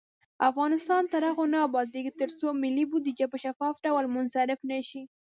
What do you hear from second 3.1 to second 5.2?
په شفاف ډول مصرف نشي.